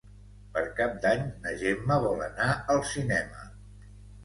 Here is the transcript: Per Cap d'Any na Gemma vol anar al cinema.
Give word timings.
Per 0.53 0.63
Cap 0.79 0.95
d'Any 1.03 1.21
na 1.43 1.53
Gemma 1.61 1.99
vol 2.07 2.25
anar 2.31 2.49
al 2.77 2.83
cinema. 2.95 3.49